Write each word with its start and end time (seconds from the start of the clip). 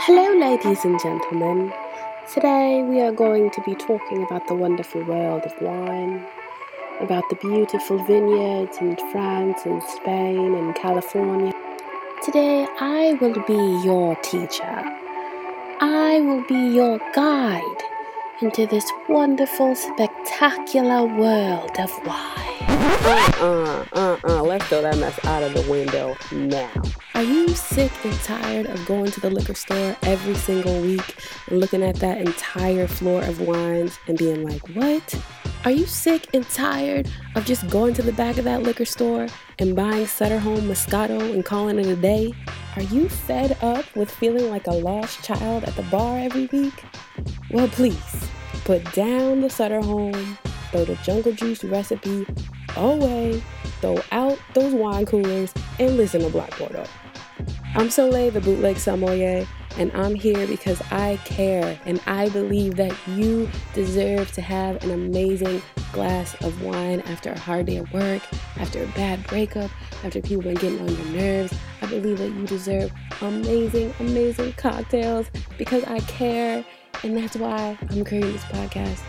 Hello, 0.00 0.38
ladies 0.38 0.84
and 0.84 1.00
gentlemen. 1.00 1.72
Today 2.32 2.82
we 2.82 3.00
are 3.00 3.12
going 3.12 3.50
to 3.50 3.62
be 3.62 3.74
talking 3.74 4.22
about 4.22 4.46
the 4.46 4.54
wonderful 4.54 5.02
world 5.02 5.42
of 5.44 5.54
wine, 5.60 6.24
about 7.00 7.24
the 7.30 7.36
beautiful 7.36 8.04
vineyards 8.04 8.76
in 8.78 8.96
France 9.10 9.64
and 9.64 9.82
Spain 9.82 10.54
and 10.54 10.74
California. 10.74 11.52
Today 12.22 12.66
I 12.78 13.14
will 13.20 13.42
be 13.46 13.84
your 13.84 14.14
teacher. 14.16 14.84
I 15.80 16.20
will 16.20 16.44
be 16.46 16.74
your 16.74 17.00
guide 17.14 17.82
into 18.42 18.66
this 18.66 18.84
wonderful, 19.08 19.74
spectacular 19.74 21.06
world 21.06 21.72
of 21.78 21.90
wine. 22.06 22.46
Uh 23.08 23.32
uh, 23.40 23.86
uh, 23.92 24.18
uh. 24.24 24.42
let's 24.42 24.66
throw 24.66 24.82
that 24.82 24.98
mess 24.98 25.18
out 25.24 25.42
of 25.42 25.54
the 25.54 25.70
window 25.70 26.16
now. 26.32 26.70
Are 27.16 27.22
you 27.22 27.48
sick 27.48 27.90
and 28.04 28.12
tired 28.20 28.66
of 28.66 28.84
going 28.84 29.10
to 29.10 29.20
the 29.20 29.30
liquor 29.30 29.54
store 29.54 29.96
every 30.02 30.34
single 30.34 30.82
week 30.82 31.16
and 31.46 31.58
looking 31.58 31.82
at 31.82 31.96
that 31.96 32.18
entire 32.18 32.86
floor 32.86 33.22
of 33.22 33.40
wines 33.40 33.98
and 34.06 34.18
being 34.18 34.46
like, 34.46 34.60
what? 34.76 35.18
Are 35.64 35.70
you 35.70 35.86
sick 35.86 36.26
and 36.34 36.46
tired 36.50 37.10
of 37.34 37.46
just 37.46 37.70
going 37.70 37.94
to 37.94 38.02
the 38.02 38.12
back 38.12 38.36
of 38.36 38.44
that 38.44 38.64
liquor 38.64 38.84
store 38.84 39.28
and 39.58 39.74
buying 39.74 40.06
Sutter 40.06 40.38
Home 40.38 40.68
Moscato 40.68 41.32
and 41.32 41.42
calling 41.42 41.78
it 41.78 41.86
a 41.86 41.96
day? 41.96 42.34
Are 42.76 42.82
you 42.82 43.08
fed 43.08 43.56
up 43.62 43.86
with 43.96 44.10
feeling 44.10 44.50
like 44.50 44.66
a 44.66 44.74
lost 44.74 45.24
child 45.24 45.64
at 45.64 45.74
the 45.74 45.84
bar 45.84 46.18
every 46.18 46.44
week? 46.52 46.84
Well, 47.50 47.68
please 47.68 48.28
put 48.66 48.92
down 48.92 49.40
the 49.40 49.48
Sutter 49.48 49.80
Home, 49.80 50.36
throw 50.70 50.84
the 50.84 50.96
Jungle 50.96 51.32
Juice 51.32 51.64
recipe 51.64 52.26
away, 52.76 53.42
throw 53.80 54.00
out 54.12 54.38
those 54.54 54.72
wine 54.72 55.06
coolers, 55.06 55.52
and 55.78 55.96
listen 55.96 56.20
to 56.22 56.30
Black 56.30 56.56
Bordeaux. 56.58 56.86
I'm 57.74 57.88
Solé, 57.88 58.32
the 58.32 58.40
bootleg 58.40 58.78
sommelier, 58.78 59.46
and 59.78 59.92
I'm 59.92 60.14
here 60.14 60.46
because 60.46 60.80
I 60.90 61.18
care 61.24 61.78
and 61.84 62.00
I 62.06 62.30
believe 62.30 62.76
that 62.76 62.94
you 63.06 63.48
deserve 63.74 64.32
to 64.32 64.40
have 64.40 64.82
an 64.82 64.90
amazing 64.90 65.60
glass 65.92 66.34
of 66.42 66.62
wine 66.62 67.00
after 67.02 67.30
a 67.30 67.38
hard 67.38 67.66
day 67.66 67.76
at 67.76 67.92
work, 67.92 68.22
after 68.58 68.82
a 68.82 68.86
bad 68.88 69.26
breakup, 69.26 69.70
after 70.04 70.20
people 70.20 70.42
have 70.42 70.60
been 70.60 70.78
getting 70.78 70.80
on 70.80 70.96
your 70.96 71.22
nerves. 71.22 71.54
I 71.82 71.86
believe 71.86 72.18
that 72.18 72.30
you 72.30 72.46
deserve 72.46 72.92
amazing, 73.20 73.94
amazing 74.00 74.54
cocktails 74.54 75.30
because 75.58 75.84
I 75.84 76.00
care, 76.00 76.64
and 77.02 77.16
that's 77.16 77.36
why 77.36 77.78
I'm 77.90 78.04
creating 78.04 78.32
this 78.32 78.44
podcast. 78.44 79.02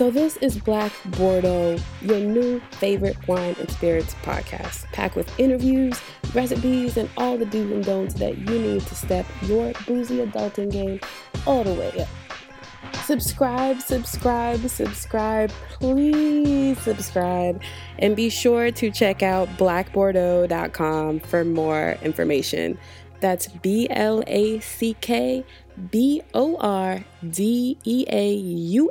So, 0.00 0.10
this 0.10 0.38
is 0.38 0.56
Black 0.56 0.92
Bordeaux, 1.18 1.76
your 2.00 2.20
new 2.20 2.58
favorite 2.70 3.18
wine 3.28 3.54
and 3.58 3.70
spirits 3.70 4.14
podcast, 4.22 4.90
packed 4.92 5.14
with 5.14 5.30
interviews, 5.38 6.00
recipes, 6.32 6.96
and 6.96 7.10
all 7.18 7.36
the 7.36 7.44
do's 7.44 7.70
and 7.70 7.84
don'ts 7.84 8.14
that 8.14 8.38
you 8.38 8.58
need 8.58 8.80
to 8.80 8.94
step 8.94 9.26
your 9.42 9.74
boozy 9.86 10.24
adulting 10.24 10.72
game 10.72 11.00
all 11.46 11.64
the 11.64 11.74
way 11.74 11.92
up. 12.00 12.94
Subscribe, 13.04 13.82
subscribe, 13.82 14.66
subscribe. 14.70 15.50
Please 15.68 16.80
subscribe. 16.80 17.60
And 17.98 18.16
be 18.16 18.30
sure 18.30 18.70
to 18.70 18.90
check 18.90 19.22
out 19.22 19.48
blackbordeaux.com 19.58 21.20
for 21.20 21.44
more 21.44 21.98
information. 22.00 22.78
That's 23.20 23.48
B 23.48 23.86
L 23.90 24.24
A 24.26 24.60
C 24.60 24.96
K 25.02 25.44
B 25.90 26.22
O 26.32 26.56
R 26.56 27.04
D 27.28 27.76
E 27.84 28.06
A 28.08 28.32
U 28.32 28.90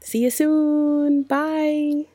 See 0.00 0.24
you 0.24 0.30
soon. 0.30 1.22
Bye. 1.22 2.11